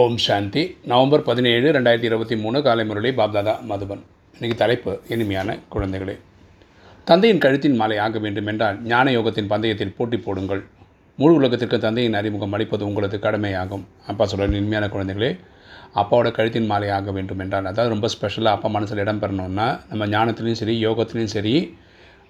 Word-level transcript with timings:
ஓம் 0.00 0.16
சாந்தி. 0.24 0.60
November 0.90 1.22
பதினேழு 1.26 1.66
ரெண்டாயிரத்தி 1.76 2.06
இருபத்தி 2.08 2.36
மூணு 2.42 2.58
காலை 2.66 2.84
முரளி 2.90 3.10
பாப்தாதா 3.18 3.52
மதுபன். 3.70 4.02
இன்றைக்கி 4.36 4.54
தலைப்பு 4.60 4.92
இனிமையான 5.14 5.56
குழந்தைகளே. 5.72 6.14
தந்தையின் 7.08 7.42
கழுத்தின் 7.44 7.76
மாலை 7.80 7.96
ஆக 8.04 8.18
வேண்டும் 8.24 8.46
என்றால் 8.52 8.76
ஞான 8.92 9.12
யோகத்தின் 9.16 9.50
பந்தயத்தில் 9.50 9.92
போட்டி 9.96 10.18
போடுங்கள். 10.26 10.62
முழு 11.18 11.32
உலகத்திற்கு 11.40 11.78
தந்தையின் 11.78 12.16
அறிமுகம் 12.20 12.54
அளிப்பது 12.58 12.84
உங்களது 12.88 13.18
கடமையாகும். 13.24 13.84
அப்பா 14.10 14.26
சொல்கிற 14.30 14.46
இனிமையான 14.60 14.86
குழந்தைகளே 14.94 15.30
அப்பாவோட 16.02 16.30
கழுத்தின் 16.38 16.70
மாலை 16.70 16.88
ஆக 16.98 17.12
வேண்டும் 17.16 17.42
என்றால் 17.44 17.68
அதாவது 17.70 17.92
ரொம்ப 17.94 18.08
ஸ்பெஷலாக 18.14 18.56
அப்பா 18.58 18.70
மனசில் 18.76 19.02
இடம் 19.04 19.20
பெறணும்னா 19.24 19.66
நம்ம 19.90 20.08
ஞானத்துலேயும் 20.14 20.60
சரி 20.62 20.76
யோகத்துலேயும் 20.86 21.34
சரி 21.36 21.54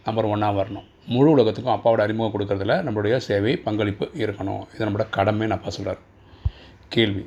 நம்பர் 0.09 0.31
ஒன்னாக 0.33 0.59
வரணும். 0.61 0.89
முழு 1.15 1.31
உலகத்துக்கும் 1.37 1.77
அப்பாவோட 1.77 2.07
அறிமுகம் 2.07 2.35
கொடுக்கறதுல 2.35 2.79
நம்மளுடைய 2.89 3.17
சேவை 3.29 3.55
பங்களிப்பு 3.69 4.09
இருக்கணும். 4.25 4.65
இது 4.75 4.89
நம்மளோட 4.89 5.07
கடமைன்னு 5.19 5.57
அப்பா 5.59 5.73
சொல்கிறார் 5.79 6.03
கேள்வி 6.97 7.25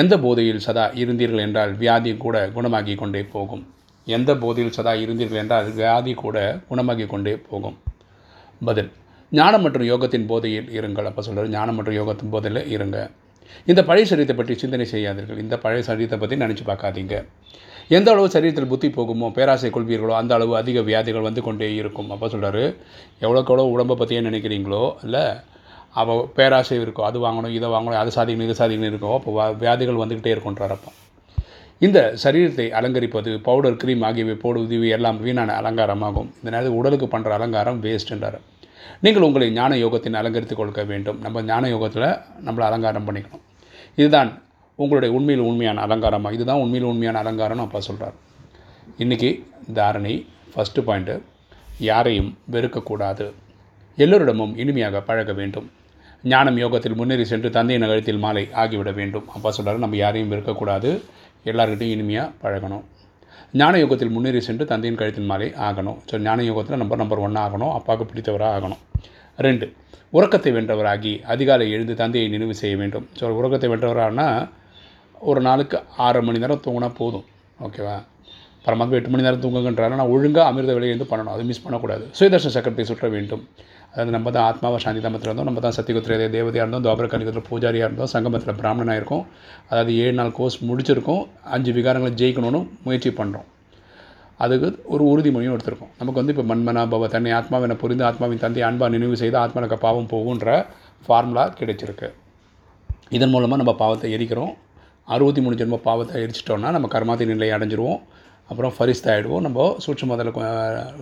எந்த 0.00 0.14
போதையில் 0.24 0.64
சதா 0.66 0.84
இருந்தீர்கள் 1.02 1.44
என்றால் 1.46 1.72
வியாதி 1.80 2.10
கூட 2.24 2.36
குணமாகி 2.56 2.94
கொண்டே 3.00 3.22
போகும். 3.34 3.64
எந்த 4.06 4.30
போதையில் 4.42 4.76
சதா 4.76 4.92
இருந்தீர்கள் 5.04 5.40
என்றால் 5.42 5.66
வியாதி 5.78 6.12
கூட 6.22 6.36
குணமாகி 6.68 7.06
கொண்டே 7.12 7.34
போகும். 7.48 7.76
பதில் 8.68 8.90
ஞானம் 9.32 9.62
மற்றும் 9.64 9.86
யோகத்தின் 9.90 10.26
போதையில் 10.30 10.70
இருங்கள். 10.78 11.08
அப்போ 11.10 11.22
சொல்கிறார் 11.26 11.52
ஞானம் 11.56 11.76
மற்றும் 11.78 11.98
யோகத்தின் 12.00 12.32
போதையில் 12.34 12.62
இருங்க. 12.76 12.98
இந்த 13.70 13.80
பழைய 13.88 14.06
சரீரத்தை 14.10 14.34
பற்றி 14.38 14.54
சிந்தனை 14.62 14.86
செய்யாதீர்கள். 14.94 15.40
இந்த 15.44 15.54
பழைய 15.64 15.82
சரீரத்தை 15.88 16.18
பற்றி 16.22 16.36
நினச்சி 16.42 16.64
பார்க்காதீங்க. 16.70 17.14
எந்த 17.96 18.08
அளவு 18.12 18.28
சரீரத்தில் 18.34 18.70
புத்தி 18.72 18.88
போகுமோ 18.96 19.28
பேராசை 19.36 19.70
கொள்வீர்களோ 19.76 20.14
அந்த 20.20 20.32
அளவு 20.36 20.52
அதிக 20.60 20.80
வியாதிகள் 20.90 21.26
வந்து 21.28 21.42
கொண்டே 21.46 21.68
இருக்கும். 21.80 22.10
அப்போ 22.14 22.26
சொல்கிறார் 22.34 22.64
எவ்வளோக்கு 23.24 23.52
எவ்வளோ 23.52 23.70
உடம்பை 23.74 23.96
பற்றியே 24.00 24.20
நினைக்கிறீங்களோ 24.28 24.84
இல்லை 25.06 25.24
அவள் 25.94 26.24
பேராசை 26.34 26.80
இருக்கும் 26.80 27.04
அது 27.04 27.18
வாங்கணும் 27.18 27.54
இதை 27.54 27.68
வாங்கணும் 27.68 27.94
அது 27.94 28.10
சாதிக்கணும் 28.14 28.48
இது 28.48 28.66
சாதிக்கணும் 28.66 28.86
இருக்கும் 28.86 29.12
அப்போ 29.12 29.30
வா- 29.32 29.56
வியாதிகள் 29.56 29.94
வந்துக்கிட்டே 29.94 30.36
இருக்குன்றார் 30.36 30.76
அப்போ. 30.76 30.92
இந்த 31.78 32.14
சரீரத்தை 32.22 32.70
அலங்கரிப்பது 32.70 33.42
பவுடர் 33.42 33.74
க்ரீம் 33.74 34.04
ஆகியவை 34.04 34.34
போடுவது 34.34 34.74
இவை 34.74 34.88
எல்லாம் 34.88 35.20
வீணான 35.20 35.60
அலங்காரமாகும். 35.60 36.30
இந்த 36.34 36.50
நேரத்தில் 36.50 36.72
உடலுக்கு 36.72 37.06
பண்ணுற 37.06 37.28
அலங்காரம் 37.28 37.82
வேஸ்ட்டுன்றார் 37.82 38.38
நீங்கள் 39.00 39.22
உங்களை 39.22 39.50
ஞான 39.50 39.76
யோகத்தின் 39.76 40.12
அலங்கரித்துக் 40.12 40.58
கொடுக்க 40.58 40.84
வேண்டும். 40.84 41.18
நம்ம 41.20 41.42
ஞான 41.42 41.68
யோகத்தில் 41.68 42.16
நம்மளை 42.44 42.60
அலங்காரம் 42.60 43.06
பண்ணிக்கணும். 43.06 43.40
இதுதான் 43.96 44.42
உங்களுடைய 44.74 45.14
உண்மையில் 45.14 45.44
உண்மையான 45.44 45.80
அலங்காரமாக 45.80 46.34
இதுதான் 46.34 46.56
உண்மையில் 46.56 46.88
உண்மையான 46.88 47.22
அலங்காரம்னு 47.22 47.60
அப்பா 47.60 47.80
சொல்கிறார் 47.80 48.12
இன்றைக்கி 48.98 49.42
தாரணை 49.72 50.26
ஃபஸ்ட்டு 50.56 50.80
பாயிண்ட்டு 50.80 51.20
யாரையும் 51.78 52.38
வெறுக்கக்கூடாது. 52.52 53.32
எல்லோரிடமும் 53.96 54.56
இனிமையாக 54.56 55.00
பழக 55.00 55.32
வேண்டும். 55.32 55.70
ஞானம் 56.30 56.58
யோகத்தில் 56.62 56.96
முன்னேறி 56.98 57.24
சென்று 57.30 57.48
தந்தையின் 57.56 57.86
கழுத்தில் 57.90 58.20
மாலை 58.24 58.42
ஆகிவிட 58.62 58.90
வேண்டும். 58.98 59.24
அப்பா 59.36 59.50
சொல்கிறார் 59.56 59.84
நம்ம 59.84 59.96
யாரையும் 60.02 60.32
இருக்கக்கூடாது 60.34 60.90
எல்லாருக்கிட்டையும் 61.50 61.94
இனிமையாக 61.96 62.28
பழகணும். 62.42 62.84
ஞான 63.60 63.78
யோகத்தில் 63.82 64.12
முன்னேறி 64.16 64.40
சென்று 64.48 64.64
தந்தையின் 64.72 64.98
கழுத்தின் 65.00 65.28
மாலை 65.30 65.48
ஆகணும். 65.68 65.98
ஸோ 66.10 66.20
ஞான 66.26 66.42
யோகத்தில் 66.50 66.80
நம்பர் 66.82 67.00
நம்பர் 67.02 67.22
ஒன் 67.26 67.40
ஆகணும். 67.44 67.72
அப்பாவுக்கு 67.78 68.06
பிடித்தவராக 68.10 68.58
ஆகணும். 68.58 68.82
ரெண்டு 69.38 69.66
உறக்கத்தை 70.18 70.50
வென்றவராகி 70.56 71.12
அதிகாலை 71.34 71.66
எழுந்து 71.74 71.94
தந்தையை 72.02 72.28
நினைவு 72.34 72.54
செய்ய 72.62 72.76
வேண்டும். 72.82 73.04
ஸோ 73.18 73.32
உறக்கத்தை 73.40 73.68
வென்றவராகனா 73.72 74.28
ஒரு 75.30 75.40
நாளுக்கு 75.48 75.76
ஆறு 76.06 76.22
மணி 76.28 76.42
நேரம் 76.44 76.64
தூங்கினா 76.64 76.88
போதும். 77.00 77.26
ஓகேவா 77.66 77.98
பரமாத்மா 78.64 78.96
எட்டு 78.98 79.12
மணி 79.12 79.26
நேரம் 79.26 79.42
தூங்குங்கன்றாலும் 79.44 80.00
நான் 80.00 80.12
ஒழுங்காக 80.14 80.46
அமிர்த 80.50 80.72
வேலையை 80.76 80.94
வந்து 80.94 81.10
பண்ணணும். 81.12 81.34
அது 81.36 81.44
மிஸ் 81.50 81.62
பண்ணக்கூடாது. 81.64 82.04
சுயதர்ஷன 82.18 82.54
சக்கரத்தை 82.56 82.84
சுற்ற 82.90 83.06
வேண்டும். 83.14 83.42
அது 84.00 84.10
நம்ம 84.14 84.28
தான் 84.34 84.46
ஆத்மாவை 84.50 84.76
சாந்தி 84.84 85.00
தாமத்தில் 85.04 85.28
இருந்தோம் 85.30 85.48
நம்ம 85.48 85.62
தான் 85.64 85.74
சத்தியகுத்திர 85.78 86.18
தேவதையாக 86.34 86.64
இருந்தோம் 86.64 86.84
துவாபர 86.84 87.40
பூஜாரியாக 87.48 87.88
இருந்தோம் 87.88 88.10
சங்கமத்தில் 88.12 88.58
பிராமணனாக 88.60 89.00
இருக்கும். 89.00 89.24
அதாவது 89.70 89.92
ஏழு 90.04 90.14
நாள் 90.20 90.36
கோர்ஸ் 90.38 90.58
முடிச்சிருக்கோம் 90.68 91.24
அஞ்சு 91.56 91.72
விகாரங்களை 91.78 92.12
ஜெயிக்கணும்னு 92.20 92.60
முயற்சி 92.86 93.12
பண்ணுறோம் 93.20 93.48
அதுக்கு 94.44 94.68
ஒரு 94.94 95.02
உறுதிமொழியும் 95.12 95.54
எடுத்திருக்கோம். 95.56 95.92
நமக்கு 95.98 96.20
வந்து 96.20 96.32
இப்போ 96.34 96.44
மண்மனா 96.52 96.82
பவ 96.94 97.08
தன்னை 97.14 97.32
ஆத்மாவினை 97.40 97.74
புரிந்து 97.82 98.04
ஆத்மாவின் 98.08 98.42
தந்தை 98.44 98.62
அன்பா 98.68 98.86
நினைவு 98.94 99.16
செய்து 99.22 99.36
ஆத்மாவுக்கு 99.42 99.78
பாவம் 99.84 100.08
போகுன்ற 100.14 100.56
ஃபார்முலா 101.06 101.44
கிடைச்சிருக்கு. 101.58 102.08
இதன் 103.16 103.32
மூலமாக 103.34 103.60
நம்ம 103.62 103.74
பாவத்தை 103.82 104.08
எரிக்கிறோம். 104.16 104.52
அறுபத்தி 105.14 105.40
மூணு 105.44 105.56
ஜென்ம 105.60 105.78
பாவத்தை 105.86 106.16
எரிச்சிட்டோம்னா 106.24 106.70
நம்ம 106.76 106.88
கர்மாதி 106.94 107.24
நிலையை 107.32 107.54
அடைஞ்சிருவோம். 107.56 108.00
அப்புறம் 108.52 108.74
ஃபரிஸ்த் 108.76 109.10
ஆகிடுவோம் 109.12 109.46
நம்ம 109.46 109.66
சூட்சம் 109.86 110.10
முதல்ல 110.12 110.30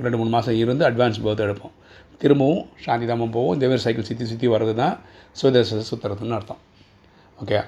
ரெண்டு 0.05 0.19
மூணு 0.21 0.31
மாதம் 0.37 0.59
இருந்து 0.63 0.85
அட்வான்ஸ் 0.91 1.21
பர்த் 1.25 1.45
எடுப்போம். 1.47 1.75
திரும்பவும் 2.23 2.65
சாந்திதாமம் 2.87 3.35
போவோம். 3.37 3.55
இதேமாதிரி 3.57 3.85
சைக்கிள் 3.85 4.09
சுற்றி 4.09 4.25
சுற்றி 4.31 4.49
வர்றது 4.55 4.75
தான் 4.81 4.97
சுதேச 5.41 5.79
சுற்றுறதுன்னு 5.91 6.37
அர்த்தம். 6.39 6.61
ஓகே 7.43 7.61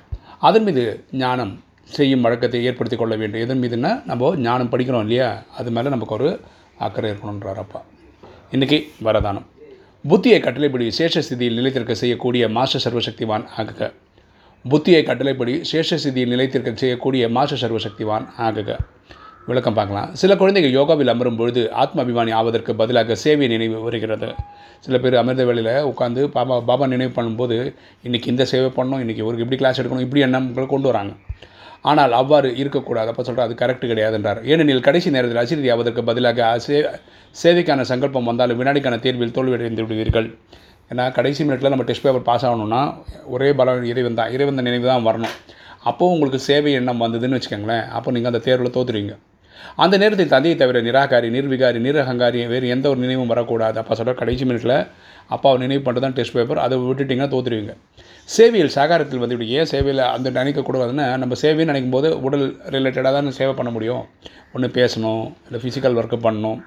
அதன் 0.48 0.66
மீது 0.66 0.82
ஞானம் 1.22 1.53
செய்யும் 1.97 2.25
வழக்கத்தை 2.25 2.59
ஏற்படுத்தி 2.69 2.97
கொள்ள 2.98 3.15
வேண்டும். 3.20 3.43
எதன் 3.44 3.62
மீதுன்னா 3.62 3.93
நம்ம 4.10 4.31
ஞானம் 4.47 4.70
படிக்கிறோம் 4.72 5.06
இல்லையா? 5.06 5.31
அது 5.59 5.70
மேலே 5.76 5.88
நமக்கு 5.94 6.14
ஒரு 6.19 6.28
அக்கறை 6.84 7.09
இருக்கணுன்றார் 7.12 7.62
அப்பா. 7.64 7.81
இன்றைக்கி 8.54 8.78
வரதானம். 9.06 9.47
புத்தியை 10.10 10.38
கட்டளைப்படி 10.44 10.87
சேஷ 10.99 11.22
ஸ்திதியில் 11.26 11.59
நிலைத்திருக்க 11.60 11.94
செய்யக்கூடிய 12.03 12.44
மாஸ்டர் 12.56 12.84
சர்வசக்திவான் 12.84 13.44
ஆகுக. 13.60 13.91
புத்தியை 14.64 15.00
கட்டளைப்படி 15.09 15.54
சேஷ 15.72 15.99
ஸ்திதியில் 16.03 16.32
நிலைத்திருக்க 16.34 16.72
செய்யக்கூடிய 16.82 17.28
மாஸ்டர் 17.37 17.62
சர்வசக்திவான் 17.62 18.26
ஆகுக. 18.47 18.70
விளக்கம் 19.50 19.76
பார்க்கலாம். 19.76 20.10
சில 20.20 20.32
குழந்தைகள் 20.41 20.75
யோகாவில் 20.76 21.10
அமரும் 21.12 21.38
பொழுது 21.38 21.62
ஆத்ம 21.82 22.03
அபிமானி 22.03 22.32
ஆவதற்கு 22.41 22.72
பதிலாக 22.80 23.14
சேவை 23.22 23.47
நினைவு 23.53 23.78
வருகிறது. 23.86 24.28
சில 24.84 24.97
பேர் 25.03 25.16
அமிர்த 25.20 25.44
வேளையில் 25.48 25.86
உட்காந்து 25.88 26.20
பாபா 26.36 26.56
பாபா 26.69 26.84
நினைவு 26.92 27.12
பண்ணும்போது 27.16 27.56
இன்றைக்கி 28.06 28.28
இந்த 28.32 28.44
சேவை 28.52 28.69
பண்ணணும் 28.76 29.02
இன்றைக்கி 29.04 29.22
ஒரு 29.28 29.41
இப்படி 29.44 29.58
கிளாஸ் 29.62 29.81
எடுக்கணும் 29.81 30.04
இப்படி 30.06 30.22
எண்ணங்களை 30.26 30.66
கொண்டு 30.75 30.88
வராங்க. 30.91 31.12
ஆனால் 31.91 32.12
அவ்வாறு 32.20 32.48
இருக்கக்கூடாது. 32.62 33.10
அப்போ 33.12 33.22
சொல்கிறார் 33.28 33.48
அது 33.48 33.56
கரெக்ட் 33.62 33.86
கிடையாதுன்றார். 33.92 34.41
ஏனெனில் 34.50 34.84
கடைசி 34.88 35.10
நேரத்தில் 35.16 35.41
அசிரதி 35.42 35.72
ஆவதற்கு 35.75 36.04
பதிலாக 36.10 36.50
சே 36.66 36.76
சேவைக்கான 37.42 37.86
சங்கல்பம் 37.91 38.31
வந்தாலும் 38.31 38.60
வினாடிக்கான 38.60 39.00
தேர்வில் 39.06 39.34
தோல்வியடைந்து 39.38 39.86
விடுவீர்கள் 39.86 40.28
ஏன்னா 40.92 41.04
கடைசி 41.19 41.41
மினிட்டில் 41.48 41.72
நம்ம 41.75 41.86
டெஸ்ட் 41.91 42.06
பேப்பர் 42.06 42.28
பாஸ் 42.31 42.47
ஆகணும்னா 42.50 42.82
ஒரே 43.34 43.50
பலம் 43.58 43.91
இறைவன் 43.92 44.19
தான். 44.20 44.32
இறைவன் 44.36 44.66
நினைவு 44.69 44.88
தான் 44.92 45.06
வரணும். 45.10 45.36
அப்போது 45.91 46.12
உங்களுக்கு 46.14 46.41
சேவை 46.48 46.72
எண்ணம் 46.78 47.04
வந்ததுன்னு 47.06 47.38
வச்சுக்கோங்களேன். 47.38 47.84
அப்போ 47.98 48.08
நீங்கள் 48.16 48.32
அந்த 48.34 48.42
தேர்வில் 48.48 48.75
தோற்றுருவீங்க 48.78 49.14
அந்த 49.84 49.94
நேரத்தில் 50.02 50.32
தந்தையை 50.34 50.56
தவிர 50.62 50.80
நிராகாரி 50.88 51.28
நிர்விகாரி 51.36 51.78
நிரகங்காரி 51.86 52.40
வேறு 52.52 52.66
எந்த 52.74 52.86
ஒரு 52.92 53.00
நினைவும் 53.04 53.32
வரக்கூடாது. 53.32 53.76
அப்பா 53.82 53.94
சொல்கிற 53.98 54.14
கடைசி 54.20 54.44
மினிட்ல 54.50 54.74
அப்பாவை 55.34 55.56
நினைவு 55.64 55.82
பண்ணுறது 55.86 56.04
தான் 56.04 56.16
டெஸ்ட் 56.18 56.36
பேப்பர் 56.36 56.60
அதை 56.64 56.76
விட்டுட்டிங்கன்னா 56.88 57.32
தோத்துருவீங்க. 57.34 57.74
சேவையில் 58.34 58.72
சாகாரத்தில் 58.76 59.22
வந்து 59.22 59.34
இப்படி 59.36 59.50
ஏன் 59.58 59.70
சேவையில் 59.72 60.02
அந்த 60.14 60.28
நினைக்கக்கூடாதுன்னா 60.38 61.06
நம்ம 61.22 61.36
சேவைன்னு 61.42 61.70
நினைக்கும் 61.72 61.96
போது 61.96 62.08
உடல் 62.26 62.46
ரிலேட்டடாக 62.74 63.12
தான் 63.16 63.38
சேவை 63.40 63.54
பண்ண 63.60 63.70
முடியும். 63.76 64.04
ஒன்று 64.54 64.68
பேசணும் 64.78 65.24
இல்லை 65.46 65.60
ஃபிசிக்கல் 65.64 65.98
ஒர்க்கு 66.00 66.19
பண்ணணும். 66.26 66.58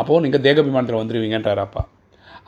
அப்போது 0.00 0.22
நீங்கள் 0.26 0.44
தேகபிமானத்தில் 0.46 1.00
வந்துடுவீங்கன்றார் 1.00 1.62
அப்பா. 1.66 1.82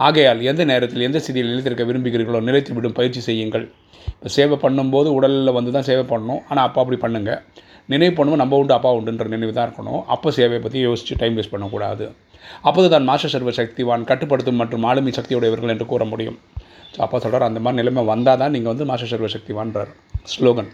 ஆகையால் 0.06 0.40
எந்த 0.50 0.62
நேரத்தில் 0.70 1.06
எந்த 1.08 1.18
ஸ்திதியில் 1.24 1.50
நிலைத்திருக்க 1.52 1.84
விரும்புகிறீர்களோ 1.90 2.40
நிலைத்து 2.48 2.76
விடும் 2.76 2.96
பயிற்சி 2.98 3.20
செய்யுங்கள். 3.28 3.66
இப்போ 4.14 4.30
சேவை 4.36 4.56
பண்ணும்போது 4.64 5.08
உடலில் 5.18 5.56
வந்து 5.58 5.70
தான் 5.76 5.86
சேவை 5.88 6.04
பண்ணணும். 6.12 6.40
ஆனால் 6.50 6.64
அப்பா 6.68 6.80
அப்படி 6.82 6.98
பண்ணுங்கள் 7.04 7.40
நினைவு 7.92 8.12
பண்ணுவோம் 8.18 8.40
நம்ம 8.42 8.58
உண்டு 8.62 8.74
அப்பா 8.76 8.90
உண்டுன்ற 8.98 9.26
நினைவு 9.34 9.52
தான் 9.56 9.66
இருக்கணும். 9.68 10.00
அப்போ 10.14 10.28
சேவையை 10.36 10.60
பற்றி 10.66 10.78
யோசித்து 10.88 11.18
டைம் 11.22 11.36
வேஸ்ட் 11.38 11.54
பண்ணக்கூடாது. 11.54 12.04
அப்போது 12.68 12.88
தான் 12.94 13.06
மாஸ்டர் 13.08 13.32
சர்வ 13.34 13.52
சக்திவான் 13.58 14.06
கட்டுப்படுத்தும் 14.10 14.58
மற்றும் 14.62 14.84
ஆளுமை 14.90 15.12
சக்தியுடையவர்கள் 15.18 15.72
என்று 15.74 15.86
கூற 15.92 16.04
முடியும். 16.12 16.38
ஸோ 16.94 17.00
அப்பா 17.06 17.18
சொல்கிறார் 17.24 17.48
அந்த 17.48 17.60
மாதிரி 17.64 17.80
நிலைமை 17.80 18.02
வந்தால் 18.12 18.40
தான் 18.42 18.52
நீங்கள் 18.56 18.72
வந்து 18.72 18.86
மாஸ்டர் 18.90 19.12
சர்வ 19.12 19.28
சக்திவான்றார். 19.36 19.90
ஸ்லோகன். 20.34 20.70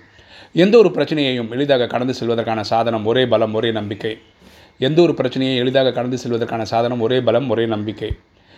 எந்த 0.64 0.74
ஒரு 0.82 0.90
பிரச்சனையையும் 0.96 1.50
எளிதாக 1.56 1.88
கடந்து 1.94 2.14
செல்வதற்கான 2.20 2.60
சாதனம் 2.72 3.04
ஒரே 3.10 3.22
பலம் 3.32 3.54
ஒரே 3.58 3.70
நம்பிக்கை. 3.78 4.12
எந்த 4.80 4.98
ஒரு 5.06 5.12
பிரச்சனையை 5.18 5.54
எளிதாக 5.62 5.92
கடந்து 5.98 6.18
செல்வதற்கான 6.22 6.62
சாதனம் 6.72 7.02
ஒரே 7.06 7.18
பலம் 7.28 7.48
ஒரே 7.54 7.64
நம்பிக்கை. 7.74 8.10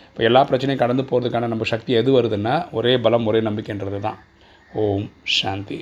இப்போ 0.09 0.23
எல்லா 0.29 0.41
பிரச்சனையும் 0.51 0.83
கடந்து 0.83 1.03
போகிறதுக்கான 1.11 1.49
நம்ம 1.53 1.67
சக்தி 1.73 1.93
எது 2.01 2.11
வருதுன்னா 2.19 2.55
ஒரே 2.79 2.93
பலம் 3.07 3.27
ஒரே 3.31 3.41
நம்பிக்கைன்றது 3.49 4.01
தான். 4.07 4.19
ஓம் 4.85 5.07
சாந்தி. 5.39 5.79